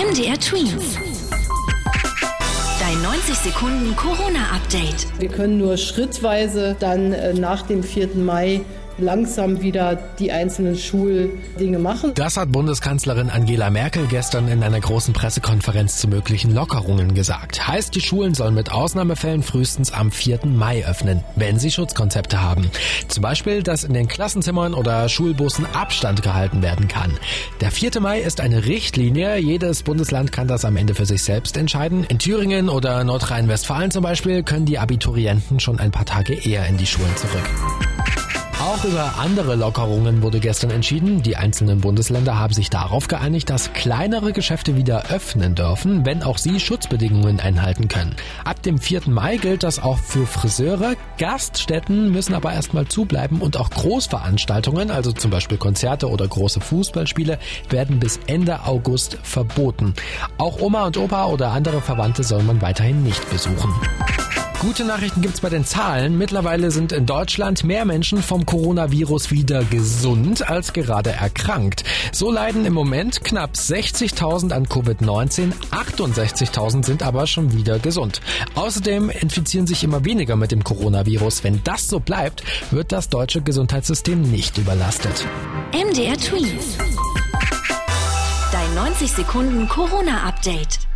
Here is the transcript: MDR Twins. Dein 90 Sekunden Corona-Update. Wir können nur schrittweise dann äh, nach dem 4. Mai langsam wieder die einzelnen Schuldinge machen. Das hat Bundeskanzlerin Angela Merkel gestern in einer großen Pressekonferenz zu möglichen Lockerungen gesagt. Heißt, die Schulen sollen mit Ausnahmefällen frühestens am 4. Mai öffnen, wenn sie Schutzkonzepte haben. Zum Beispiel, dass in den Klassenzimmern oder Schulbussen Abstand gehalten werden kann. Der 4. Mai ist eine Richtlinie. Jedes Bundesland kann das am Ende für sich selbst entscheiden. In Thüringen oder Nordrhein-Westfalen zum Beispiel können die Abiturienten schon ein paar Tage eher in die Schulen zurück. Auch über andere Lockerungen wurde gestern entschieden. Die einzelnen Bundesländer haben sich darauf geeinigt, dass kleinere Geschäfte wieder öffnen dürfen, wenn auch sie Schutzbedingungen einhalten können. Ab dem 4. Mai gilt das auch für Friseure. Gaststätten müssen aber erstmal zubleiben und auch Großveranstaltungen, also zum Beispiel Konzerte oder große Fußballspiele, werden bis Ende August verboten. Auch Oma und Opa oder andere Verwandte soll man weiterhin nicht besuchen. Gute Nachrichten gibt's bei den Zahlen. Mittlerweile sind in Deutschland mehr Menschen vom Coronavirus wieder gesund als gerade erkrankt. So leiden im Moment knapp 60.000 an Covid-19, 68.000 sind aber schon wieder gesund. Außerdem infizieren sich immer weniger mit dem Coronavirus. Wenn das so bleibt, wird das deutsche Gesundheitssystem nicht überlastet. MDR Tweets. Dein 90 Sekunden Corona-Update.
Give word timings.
MDR 0.00 0.40
Twins. 0.40 0.96
Dein 2.80 3.02
90 3.02 3.34
Sekunden 3.34 3.94
Corona-Update. 3.96 5.06
Wir 5.18 5.28
können 5.28 5.58
nur 5.58 5.76
schrittweise 5.76 6.74
dann 6.80 7.12
äh, 7.12 7.34
nach 7.34 7.66
dem 7.66 7.82
4. 7.82 8.14
Mai 8.14 8.62
langsam 9.00 9.60
wieder 9.62 9.96
die 10.18 10.32
einzelnen 10.32 10.76
Schuldinge 10.76 11.78
machen. 11.78 12.12
Das 12.14 12.36
hat 12.36 12.52
Bundeskanzlerin 12.52 13.30
Angela 13.30 13.70
Merkel 13.70 14.06
gestern 14.06 14.48
in 14.48 14.62
einer 14.62 14.80
großen 14.80 15.14
Pressekonferenz 15.14 15.98
zu 15.98 16.08
möglichen 16.08 16.54
Lockerungen 16.54 17.14
gesagt. 17.14 17.66
Heißt, 17.66 17.94
die 17.94 18.00
Schulen 18.00 18.34
sollen 18.34 18.54
mit 18.54 18.72
Ausnahmefällen 18.72 19.42
frühestens 19.42 19.92
am 19.92 20.10
4. 20.10 20.46
Mai 20.46 20.84
öffnen, 20.86 21.24
wenn 21.36 21.58
sie 21.58 21.70
Schutzkonzepte 21.70 22.42
haben. 22.42 22.70
Zum 23.08 23.22
Beispiel, 23.22 23.62
dass 23.62 23.84
in 23.84 23.94
den 23.94 24.08
Klassenzimmern 24.08 24.74
oder 24.74 25.08
Schulbussen 25.08 25.66
Abstand 25.72 26.22
gehalten 26.22 26.62
werden 26.62 26.88
kann. 26.88 27.12
Der 27.60 27.70
4. 27.70 28.00
Mai 28.00 28.20
ist 28.20 28.40
eine 28.40 28.66
Richtlinie. 28.66 29.38
Jedes 29.38 29.82
Bundesland 29.82 30.32
kann 30.32 30.48
das 30.48 30.64
am 30.64 30.76
Ende 30.76 30.94
für 30.94 31.06
sich 31.06 31.22
selbst 31.22 31.56
entscheiden. 31.56 32.04
In 32.04 32.18
Thüringen 32.18 32.68
oder 32.68 33.02
Nordrhein-Westfalen 33.04 33.90
zum 33.90 34.02
Beispiel 34.02 34.42
können 34.42 34.66
die 34.66 34.78
Abiturienten 34.78 35.60
schon 35.60 35.78
ein 35.78 35.90
paar 35.90 36.06
Tage 36.06 36.34
eher 36.34 36.66
in 36.66 36.76
die 36.76 36.86
Schulen 36.86 37.16
zurück. 37.16 37.48
Auch 38.60 38.84
über 38.84 39.14
andere 39.18 39.54
Lockerungen 39.54 40.20
wurde 40.20 40.38
gestern 40.38 40.70
entschieden. 40.70 41.22
Die 41.22 41.34
einzelnen 41.34 41.80
Bundesländer 41.80 42.38
haben 42.38 42.52
sich 42.52 42.68
darauf 42.68 43.08
geeinigt, 43.08 43.48
dass 43.48 43.72
kleinere 43.72 44.34
Geschäfte 44.34 44.76
wieder 44.76 45.06
öffnen 45.10 45.54
dürfen, 45.54 46.04
wenn 46.04 46.22
auch 46.22 46.36
sie 46.36 46.60
Schutzbedingungen 46.60 47.40
einhalten 47.40 47.88
können. 47.88 48.14
Ab 48.44 48.62
dem 48.62 48.76
4. 48.76 49.08
Mai 49.08 49.38
gilt 49.38 49.62
das 49.62 49.82
auch 49.82 49.96
für 49.96 50.26
Friseure. 50.26 50.94
Gaststätten 51.16 52.12
müssen 52.12 52.34
aber 52.34 52.52
erstmal 52.52 52.86
zubleiben 52.86 53.40
und 53.40 53.56
auch 53.56 53.70
Großveranstaltungen, 53.70 54.90
also 54.90 55.12
zum 55.12 55.30
Beispiel 55.30 55.56
Konzerte 55.56 56.10
oder 56.10 56.28
große 56.28 56.60
Fußballspiele, 56.60 57.38
werden 57.70 57.98
bis 57.98 58.20
Ende 58.26 58.66
August 58.66 59.16
verboten. 59.22 59.94
Auch 60.36 60.60
Oma 60.60 60.84
und 60.84 60.98
Opa 60.98 61.28
oder 61.28 61.52
andere 61.52 61.80
Verwandte 61.80 62.24
soll 62.24 62.42
man 62.42 62.60
weiterhin 62.60 63.02
nicht 63.04 63.30
besuchen. 63.30 63.72
Gute 64.60 64.84
Nachrichten 64.84 65.22
gibt's 65.22 65.40
bei 65.40 65.48
den 65.48 65.64
Zahlen. 65.64 66.18
Mittlerweile 66.18 66.70
sind 66.70 66.92
in 66.92 67.06
Deutschland 67.06 67.64
mehr 67.64 67.86
Menschen 67.86 68.22
vom 68.22 68.44
Coronavirus 68.44 69.30
wieder 69.30 69.64
gesund 69.64 70.50
als 70.50 70.74
gerade 70.74 71.12
erkrankt. 71.12 71.82
So 72.12 72.30
leiden 72.30 72.66
im 72.66 72.74
Moment 72.74 73.24
knapp 73.24 73.54
60.000 73.54 74.52
an 74.52 74.66
Covid-19, 74.66 75.52
68.000 75.70 76.84
sind 76.84 77.02
aber 77.02 77.26
schon 77.26 77.54
wieder 77.54 77.78
gesund. 77.78 78.20
Außerdem 78.54 79.08
infizieren 79.08 79.66
sich 79.66 79.82
immer 79.82 80.04
weniger 80.04 80.36
mit 80.36 80.52
dem 80.52 80.62
Coronavirus. 80.62 81.42
Wenn 81.42 81.64
das 81.64 81.88
so 81.88 81.98
bleibt, 81.98 82.44
wird 82.70 82.92
das 82.92 83.08
deutsche 83.08 83.40
Gesundheitssystem 83.40 84.20
nicht 84.20 84.58
überlastet. 84.58 85.26
MDR 85.72 86.18
Tweets. 86.18 86.76
Dein 88.52 88.74
90 88.74 89.10
Sekunden 89.10 89.70
Corona-Update. 89.70 90.89